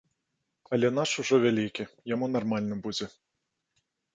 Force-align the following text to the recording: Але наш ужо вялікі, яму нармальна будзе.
Але 0.77 0.87
наш 0.99 1.11
ужо 1.23 1.35
вялікі, 1.45 1.83
яму 2.13 2.25
нармальна 2.37 2.81
будзе. 2.87 3.07